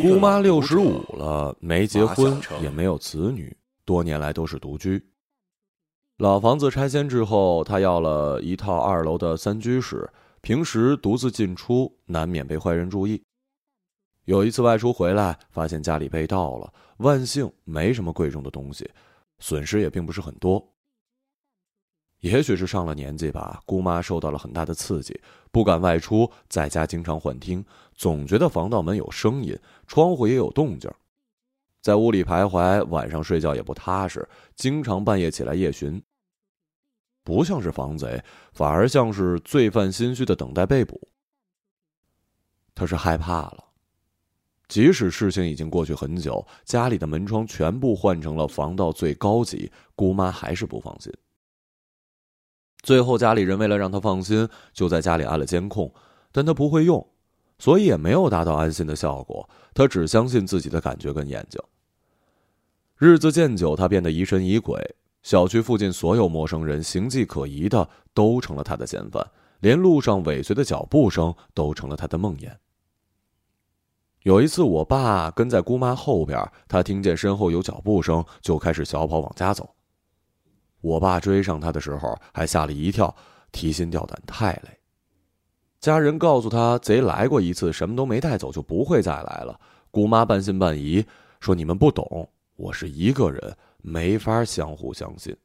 [0.00, 3.54] 姑妈六十五了，没结婚，也没有子女，
[3.84, 5.04] 多年来都是独居。
[6.18, 10.08] 老房子拆迁之后，她要了一套二楼的三居室，
[10.40, 13.20] 平时独自进出，难免被坏人注意。
[14.26, 18.88] 有一次外出回来，发现家里被盗了，万幸没什么贵重的东西，
[19.40, 20.71] 损失也并不是很多。
[22.22, 25.20] 也许是上了年纪吧，姑妈受到了很大的刺激，
[25.50, 27.64] 不敢外出，在家经常幻听，
[27.96, 30.88] 总觉得防盗门有声音，窗户也有动静，
[31.80, 36.00] 在屋里徘徊，晚上睡觉也不踏实，经常半夜起来夜巡。
[37.24, 41.08] 不像是防贼，反而像是罪犯心虚的等待被捕。
[42.72, 43.64] 他是害怕了，
[44.68, 51.12] 即使事情已经过去很久，家里的门窗全部换成了防盗最高级，姑妈还是不放心。
[52.82, 55.92] 最后，家里人为了让他放心，就在家里安了监控，
[56.32, 57.06] 但他不会用，
[57.58, 59.48] 所以也没有达到安心的效果。
[59.72, 61.60] 他只相信自己的感觉跟眼睛。
[62.98, 69.24] 日子渐久，他变得疑神疑鬼，小区附近所有陌生人、形迹可疑的都成了他的嫌犯，
[69.60, 72.50] 连路上尾随的脚步声都成了他的梦魇。
[74.24, 79.74] 有一次，我爸跟在姑妈后边，他听见身后有脚步声，就开始小跑往家走。
[80.82, 83.16] 我爸追上他的时候，还吓了一跳，
[83.50, 84.78] 提心吊胆，太累。
[85.80, 89.58] 家人告诉他，贼来过一次，什么都没带走，就不会再来了。
[89.90, 91.04] 姑妈半信半疑，
[91.40, 95.36] 说：“你们不懂，我是一个人，没法相互相信。”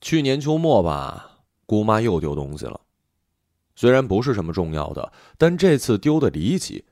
[0.00, 2.80] 去年秋末吧，姑妈又丢东西了，
[3.74, 6.84] 虽然不是什么重要的，但这次丢的离奇。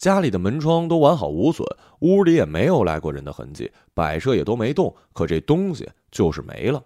[0.00, 6.82] 家里的门窗都完好无损，屋里也没有来过人的痕迹，摆设也都没动，可这东西就是没了。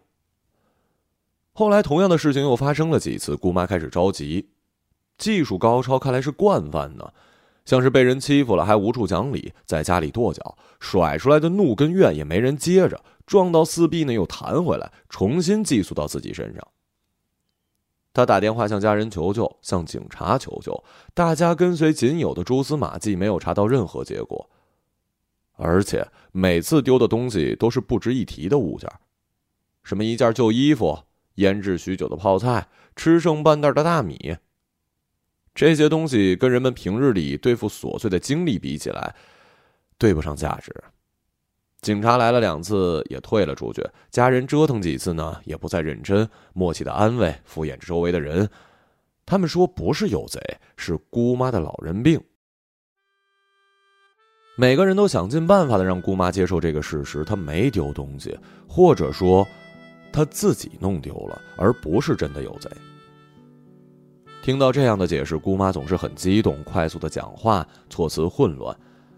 [1.52, 4.48] 后来同样的事情又发生了几次，姑妈开始着急。
[5.16, 7.08] 技术高超，看来是惯犯呢，
[7.64, 16.66] 像是被人欺负了还无处讲理，在家里跺脚，甩出来的怒跟怨也没人接着，撞到四壁呢又弹回来，重新寄宿到自己身上。
[18.14, 24.48] 他打电话向家人求救，向警察求救，大家跟随仅有的蛛丝马迹，没有查到任何结果。
[25.56, 28.88] 而且每次丢的东西都是不值一提的物件，
[29.82, 30.96] 什么一件旧衣服、
[31.34, 34.36] 腌制许久的泡菜、吃剩半袋的大米。
[35.52, 39.14] 这些东西跟人们平日里对付琐碎的精力比起来，
[39.98, 40.72] 对不上价值。
[41.84, 43.86] 警察来了两次，也退了出去。
[44.10, 48.48] 家人折腾几次呢，也不再认真，默契的安慰，敷衍着周围的人。
[49.26, 50.40] 他们说不是有贼，
[50.78, 52.18] 是姑妈的老人病。
[54.56, 58.34] 每个人都想尽办法的让姑妈接受这个事实：她没丢东西，
[58.66, 59.46] 或者说，
[60.10, 62.70] 她自己弄丢了，而不是真的有贼。
[64.42, 68.74] 听到这样的解释，姑妈总是很激动，快速的讲话，措辞混乱。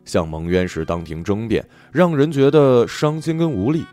[0.07, 1.63] 像蒙冤时当庭争辩，
[1.93, 3.85] 让人觉得伤心跟无力。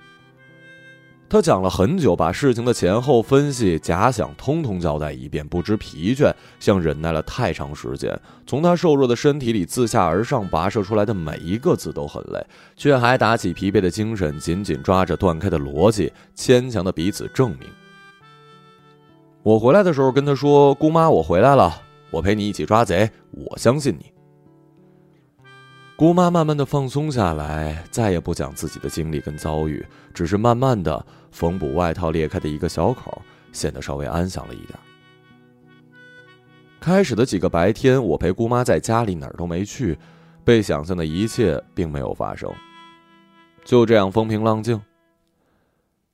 [1.30, 8.16] 他讲了很久，把事情的前后分析、假想通通交代一遍，不知疲倦，像忍耐了太长时间。
[8.46, 12.46] 从他瘦弱的身体里自下而上跋涉出来的每一个字都很累，
[12.76, 17.68] 却还打起疲惫的精神，紧紧抓着断开的逻辑，牵强的彼此证明。
[19.42, 21.82] 我回来的时候跟他说：“姑妈，我回来了，
[22.12, 24.06] 我陪你一起抓贼，我相信你。”
[25.96, 33.22] 姑妈慢慢的放松下来，再也不讲自己的经历跟遭遇，只是慢慢的缝补外套裂开的一个小口，
[33.52, 34.78] 显得稍微安详了一点。
[36.80, 39.98] 开始的几个白天，我陪姑妈在家里哪儿都没去，
[40.44, 42.52] 被想象的一切并没有发生，
[43.64, 44.82] 就这样风平浪静。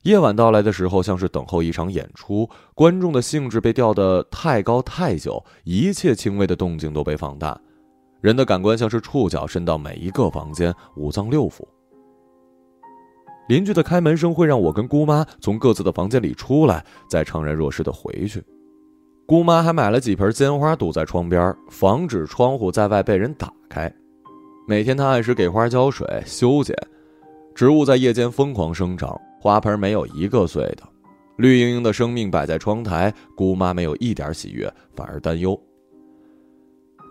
[0.03, 7.59] 夜晚到来的时候，像是等候一场演出，观众的兴致被吊得太高太久，一切轻微的动静都被放大。
[8.21, 11.63] 人的感官像是触角伸到每一个房间，五脏六腑。
[13.47, 18.43] 邻居的开门声会让我跟姑妈从各自的房间里出来，再怅然若失的回去。
[19.25, 23.91] 姑妈还买了几盆鲜花堵在窗边，防止窗户在外被人打开。
[24.67, 26.75] 每天她按时给花浇水、修剪。
[27.55, 30.83] 植物在夜间疯狂生长，花盆没有一个碎的，
[31.37, 35.59] 绿莹莹的生命摆在窗台，姑妈没有一点喜悦，反而担忧。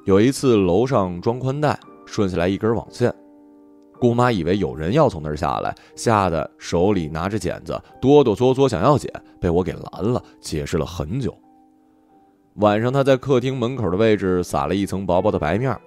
[0.08, 3.14] 有一次，楼上装宽带，顺下来一根网线，
[4.00, 11.36] 姑妈以为有人要从那儿下来，吓得手里拿着剪子，哆哆嗦嗦想要剪，被我给拦了，解释了很久。
[12.54, 15.78] 晚上，她在客厅门口的位置撒了一层薄薄的白面，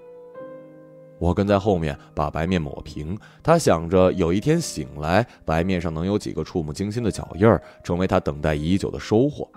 [1.17, 3.17] 我跟在后面把白面抹平。
[3.41, 9.50] 她想着有一天醒来，白面上能有几个触目惊心的脚印儿，成为她等待已久的收获。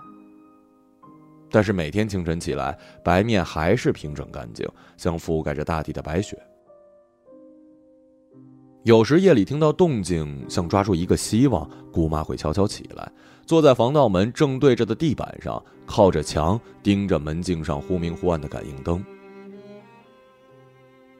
[1.55, 4.67] 但是每天清晨起来，白面还是平整干净，
[4.97, 6.37] 像覆盖着大地的白雪。
[8.83, 13.09] 有时夜里听到动静，像抓住一个希望，姑妈会悄悄起来，
[13.45, 19.01] 坐在防盗门正对着的地板上，靠着墙盯着门镜上忽明忽暗的感应灯。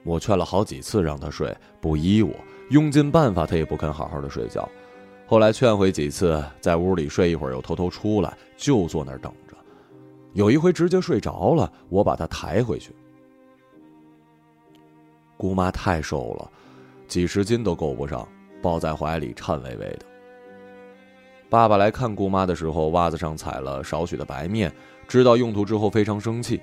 [0.03, 2.35] 我劝了好几次让他睡，不依我，
[2.71, 4.69] 用尽办法他也不肯好好的睡觉。
[5.27, 9.33] 后来劝回几次，在屋里睡一会儿又偷偷出来，就坐那儿等。
[10.35, 12.93] 有一回直接睡着了，我把他抬回去。
[15.37, 16.51] 姑妈太瘦了。
[17.07, 18.27] 几十斤都够不上，
[18.61, 19.99] 抱在怀里颤巍巍的。
[21.49, 24.69] 爸爸来看姑妈的时候，袜子上踩了少许的白面，
[25.07, 26.59] 知道用途之后非常生气，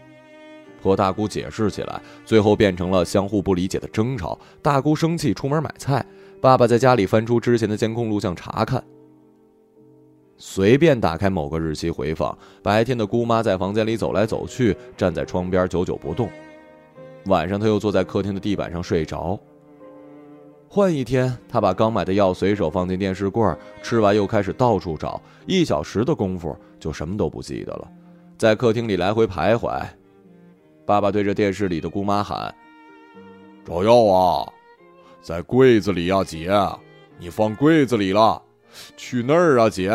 [0.83, 4.39] 和大姑解释起来，最后变成了相互不理解的争吵。
[4.61, 6.05] 大姑生气出门买菜，
[6.43, 8.85] 爸爸在家里翻出之前的监控录像查看。
[10.45, 16.27] 随便打开某个日期回放，白天的姑妈在房间里走来走去，站在窗边久久不动；
[17.27, 19.39] 晚上她又坐在客厅的地板上睡着。
[20.69, 23.55] 换一天，他把刚买的药随手放进电视柜
[23.85, 27.89] 吃完又开始到处找，一小时的功夫就什么都不记得了，
[28.37, 29.81] 在客厅里来回徘徊。
[30.85, 32.53] 爸爸对着电视里的姑妈喊
[33.65, 34.53] ：“找药啊，
[35.23, 36.51] 在柜子里啊，姐，
[37.17, 38.43] 你放柜子里了，
[38.97, 39.89] 去那儿啊，姐。”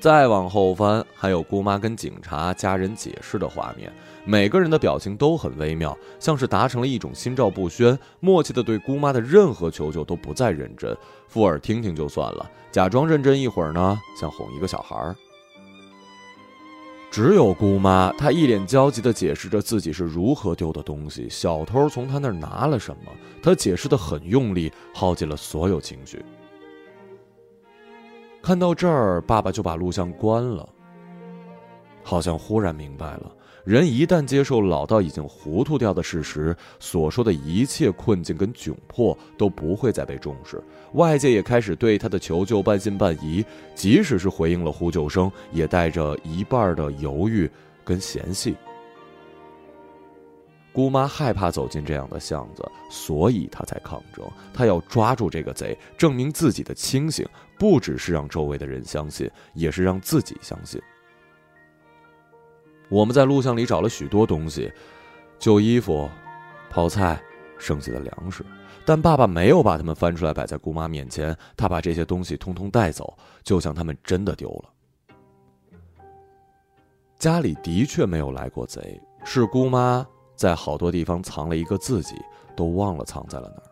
[0.00, 3.92] 再往后翻，还有姑妈跟警察、家人解释的画面。
[4.24, 10.96] 每个人的表情都很微妙，像是达成了一种心照不宣、默契的对姑妈的任何求救都不再认真，
[11.26, 15.16] 附耳听听就算了，假装认真一会儿呢，像哄一个小孩儿。
[17.10, 23.10] 只有姑妈，她一脸焦急地解释着自己是如何丢的东西，小偷从她那儿拿了什么。
[23.42, 26.22] 她解释得很用力，耗尽了所有情绪。
[28.48, 30.66] 看到这儿，爸爸就把录像关了，
[32.02, 33.30] 好像忽然明白了。
[33.62, 40.62] 人一旦接受老到已经糊涂掉的事实，所说的一切困境跟窘迫都不会再被重视，
[40.94, 47.50] 外界也开始对他的求救半信半疑，即使是回应了呼救声，也带着一半的犹豫
[47.84, 48.56] 跟嫌隙。
[50.78, 57.26] 姑妈害怕走进这样的巷子，所以她才抗争，她要抓住这个贼，证明自己的清醒，
[57.58, 60.80] 不只是让周围的人相信，也是让自己相信。
[62.88, 64.72] 我们在录像里找了许多东西，
[65.36, 66.08] 旧衣服、
[66.70, 67.20] 泡菜、
[67.58, 68.46] 剩下的粮食，
[68.84, 71.36] 但爸爸没有把它们翻出来摆在姑妈面前。
[71.56, 74.70] 他把这些东西通通带走，就像他们真的丢了。
[77.18, 80.06] 家里的确没有来过贼，是姑妈
[80.38, 82.14] 在好多地方藏了一个自己
[82.56, 83.68] 都忘了藏在了哪儿。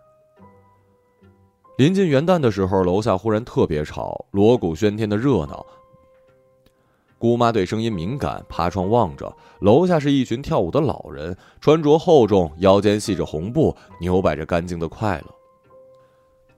[1.78, 5.64] 临近元旦的时候，楼下忽然特别吵，锣鼓喧天的热闹。
[7.18, 15.26] 姑妈对声音敏感，爬窗望着楼下是一群跳舞的老人，穿着厚重，腰间系着红布，扭摆着干净的快乐。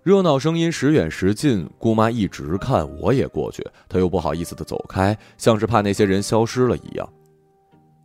[0.02, 7.08] 热闹声音时远时近，姑妈一直看，我也过去，她又不好意思的走开，像是怕那些人消失了一样。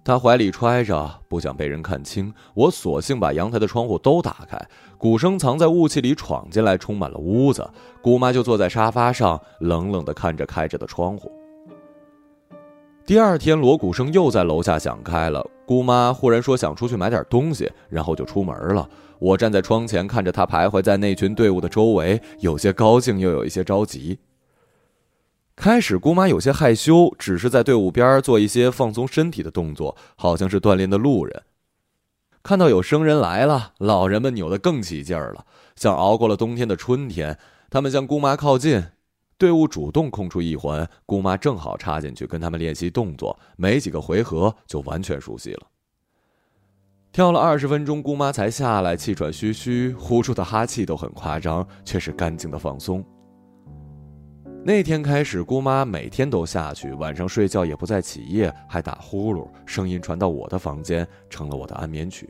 [0.06, 4.60] 他怀里揣着，不想被人看清，我索性把阳台的窗户都打开，
[4.98, 7.70] 鼓声藏在雾气里闯进来，充满了屋子。
[8.02, 11.32] 姑妈就坐在沙发上，冷冷的看着开着的窗户。
[13.06, 15.46] 第二天，锣鼓声又在楼下响开了。
[15.66, 18.90] 姑妈忽然说想出去买点东西，然后就出门了。
[19.20, 24.20] 我站在窗前看着她徘徊在那群队伍的周围，有些高兴，又有一些着急。
[25.55, 31.43] 开始，姑妈有些害羞，只是在队伍边做一些放松身体的动作，好像是锻炼的路人。
[32.41, 35.45] 看到有生人来了，老人们扭得更起劲儿了，
[35.75, 37.38] 像熬过了冬天的春天。
[37.69, 38.83] 他们向姑妈靠近。
[39.36, 45.67] 队伍主动空出一环，姑妈正好插进去跟他们练习动作，没几个回合就完全熟悉了。
[47.12, 53.03] 跳了二十分钟，姑妈才下来，气喘吁吁，呼出的哈气都很夸张，却是干净的放松。
[54.65, 62.29] 那天开始，姑妈每天都下去，晚上睡觉也不再起夜，还打呼噜，声音传到我的房间，成了我的安眠曲。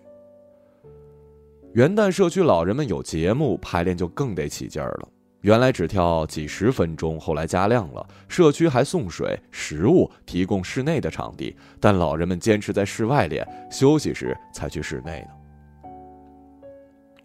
[1.73, 5.07] 元旦社区老人们有节目排练，就更得起劲儿了。
[5.41, 8.03] 原来只跳几十分钟，后来加量了。
[8.27, 15.93] 社区还送水、食物，提供室内的场地，但老人们坚持在室外练，休息时才去室内呢。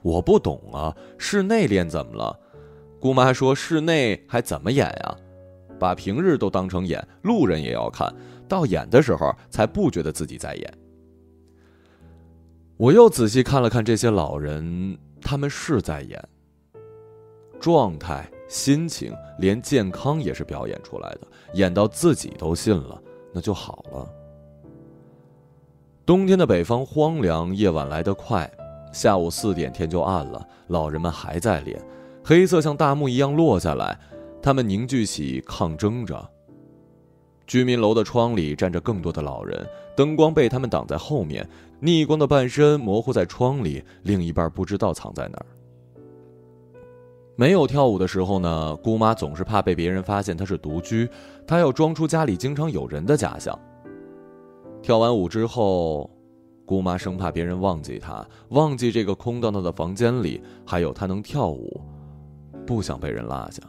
[0.03, 2.39] 我不懂啊，室内练怎么了？
[3.01, 5.17] 姑妈说室内还怎么演呀？
[5.79, 8.13] 把平日都当成演，路人也要看
[8.49, 10.75] 到演的时候才不觉得自己在演。
[12.77, 16.21] 我又仔细看了看这些老人，他们是在演。
[17.61, 21.21] 状态、心情，连健康也是表演出来的，
[21.55, 23.01] 演到自己都信了，
[23.33, 24.09] 那就好了。
[26.07, 28.51] 冬天的北方荒凉，夜晚来得快，
[28.93, 31.81] 下午四点天就暗了，老人们还在练，
[32.29, 33.99] 黑色像大幕一样落下来，
[34.43, 36.29] 他们凝聚起抗争着。
[37.47, 39.67] 居民楼的窗里站着更多的老人，
[39.97, 41.49] 灯光被他们挡在后面，
[41.81, 45.47] 逆光的半身模糊在窗里，另一半不知道藏在哪儿。
[47.35, 51.09] 没有跳舞的时候呢，姑妈总是怕被别人发现她是独居，
[51.47, 53.59] 她要装出家里经常有人的假象。
[54.83, 56.11] 跳完舞之后，
[56.67, 61.81] 姑妈生怕别人忘记她，忘记这个空荡荡的房间里还有她能跳舞，
[62.69, 63.63] 不想被人落下。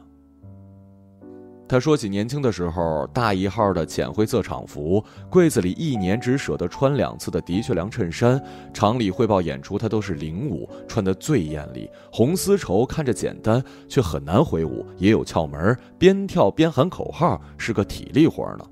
[1.69, 11.89] 他说起年轻的时候，大一号的浅灰色厂服，柜子里一年只舍得穿两次的的确良衬衫，厂里汇报演出他都是领舞，穿得最艳丽。
[12.11, 18.65] 红丝绸看着简单，却很难挥舞，也有窍门，边跳边喊口号，是个体力活呢。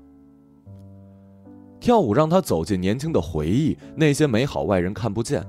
[1.80, 5.42] 跳舞让他走进年轻的回忆，那些美好外人看不见，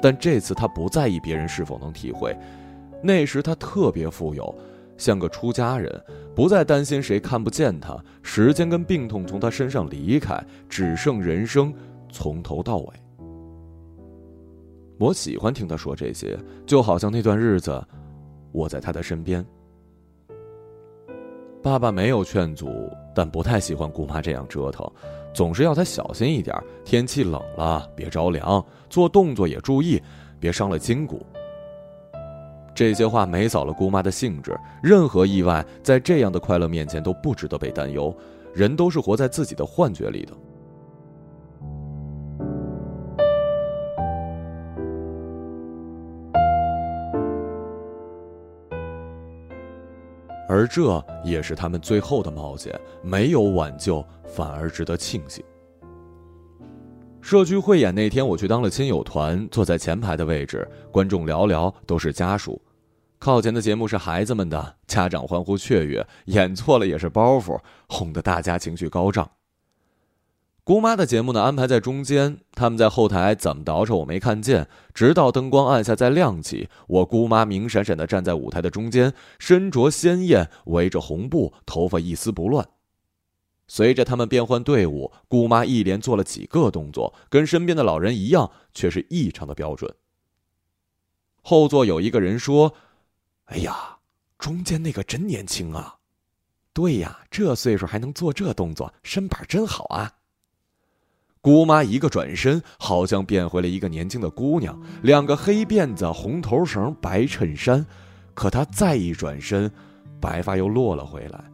[0.00, 2.34] 但这次他不在意别人是否能体会，
[3.02, 4.54] 那时他特别富有。
[4.98, 6.02] 像个出家人，
[6.34, 8.02] 不再担心谁看不见他。
[8.22, 11.70] 时间跟病痛从他身上离开，只剩人生
[12.10, 12.88] 从头到尾。
[14.98, 17.78] 我喜欢听他说这些，就好像那段日子，
[18.52, 19.44] 我在他的身边。
[21.62, 24.90] 爸爸没有劝阻，但不太喜欢姑妈这样折腾，
[25.34, 26.56] 总是要她小心一点。
[26.86, 30.00] 天气冷了，别着凉；做动作也注意，
[30.40, 31.26] 别伤了筋骨。
[32.76, 34.54] 这些话没扫了姑妈的兴致。
[34.82, 38.14] 任何意外在这样的快乐面前都不值得被担忧，
[38.54, 40.32] 人都是活在自己的幻觉里的。
[50.48, 55.42] 而这也是他们最后的冒险，没有挽救，反而值得庆幸。
[57.20, 62.62] 社区汇演那天，我去当了亲友团，坐在前排的位置，观众寥寥，都是家属。
[63.26, 69.32] 靠前的节目是孩子们的，家长欢呼雀跃，演错了也是包袱，哄得大家情绪高涨。
[70.62, 82.68] 姑妈的节目呢安排在中间，他们在后台怎么倒饬我没看见，直到灯光暗下再亮起，我姑妈明闪闪的站在舞台的中间，身着鲜艳，围着红布，头发一丝不乱。
[83.66, 89.92] 随着他们变换队伍，姑妈一连做了几个动作，跟身边的老人一样，却是异常的标准。
[91.42, 92.72] 后座有一个人说。
[93.46, 93.96] 哎呀，
[94.38, 95.96] 中间那个真年轻啊！
[96.72, 100.12] 对呀，这岁数还能做这动作，身板真好啊。
[101.40, 107.86] 姑妈一个转身，好像变回了一个年轻的姑娘，两个黑辫子、红头绳、白衬衫。
[108.34, 109.70] 可她再一转身，
[110.20, 111.44] 白发又落了回来。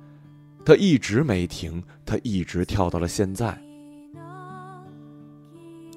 [0.65, 3.61] 她一直没停，她一直跳到了现在。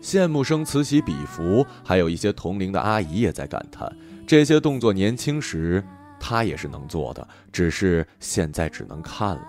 [0.02, 3.92] 羡慕声此起彼伏，还有一些同龄的阿姨也在感叹。
[4.28, 5.84] 这些动作年轻时，
[6.20, 9.48] 他也是能做的，只是现在只能看了。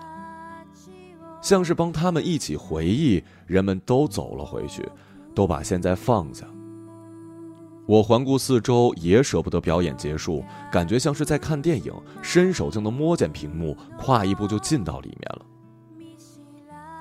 [1.41, 4.87] 像是帮他们一起回忆，人们都走了回去，
[5.33, 6.45] 都把现在放下。
[7.87, 15.45] 我环顾四周，也舍不得表演结束，感觉像是在看电影，伸手就能摸见屏幕，跨一步就进到里面了。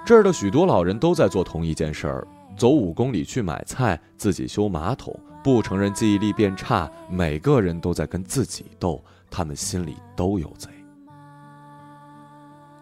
[0.06, 5.18] 这儿的许多老人都在做同一件事儿：走五公里去买菜，自己修马桶。
[5.47, 9.00] 不承认记忆力变差，每个人都在跟自己斗，
[9.31, 10.69] 他们心里都有贼。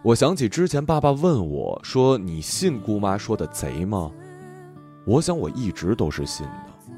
[0.02, 4.10] 我想起之前爸爸问我说：“你信姑妈说的贼吗？”
[5.04, 6.94] 我想我一直都是信的。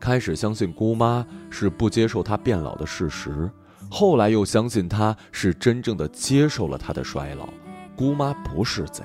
[0.00, 3.50] 开始相信姑妈是不接受她变老的事实，
[3.90, 7.46] 后来又相信她是真正的接受了她的衰老。
[7.94, 9.04] 姑妈不是贼，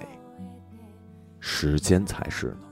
[1.42, 2.67] 时间才是呢。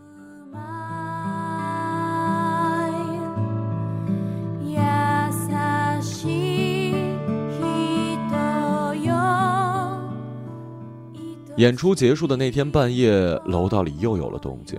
[11.57, 13.09] 演出结束的那天半夜，
[13.45, 14.77] 楼道里又有了动静。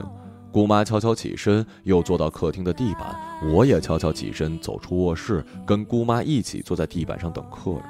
[0.53, 3.17] 姑妈悄悄起身，又坐到客厅的地板。
[3.51, 7.83] 我也悄悄起身，走出卧室，跟姑妈一起坐在地板上等客人。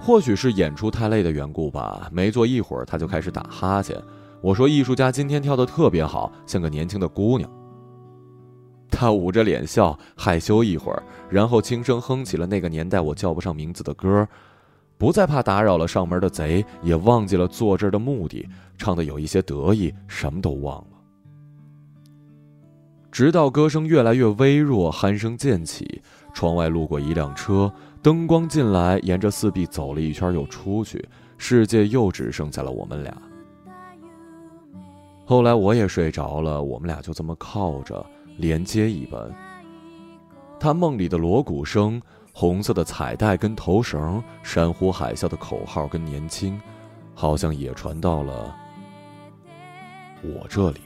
[0.00, 3.94] 或许是演出太累的缘故吧，没坐一会儿，她就开始打哈欠。
[4.40, 7.48] 我说：“艺术家今天跳的特别好，像个年轻的姑娘。”
[8.90, 14.26] 她捂着脸笑，害羞一会儿，然后轻声哼起了那个年代我叫不上名字的歌。
[15.02, 20.86] 不再怕打扰了上门的贼，也忘记了坐这儿的目的，唱的有一些得意，什么都忘了。
[23.10, 26.00] 直到歌声越来越微弱，鼾声渐起，
[26.32, 27.68] 窗外路过一辆车，
[28.00, 31.04] 灯光进来，沿着四壁走了一圈又出去，
[31.36, 33.12] 世界又只剩下了我们俩。
[35.24, 38.06] 后来我也睡着了，我们俩就这么靠着，
[38.36, 39.20] 连接一般。
[40.60, 42.00] 他梦里的锣鼓声、
[42.32, 46.60] 红色的彩带跟头绳、山呼海啸的口号跟年轻，
[47.14, 48.56] 好像也传到了
[50.22, 50.80] 我这里。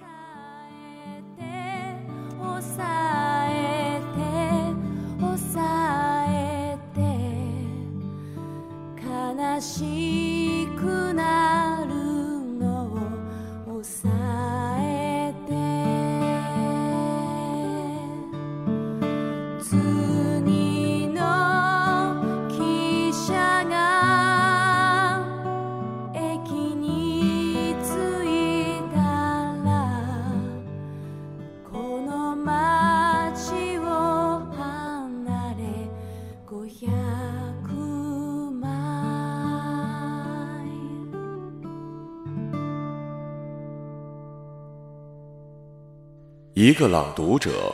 [46.66, 47.72] 一个朗读者，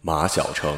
[0.00, 0.74] 马晓成。